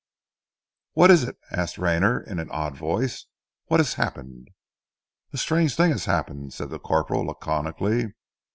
[0.93, 3.27] "What is it?" asked Rayner in an odd voice.
[3.67, 4.47] "What has happened?"
[5.31, 8.07] "A strange thing has happened," said the corporal laconically.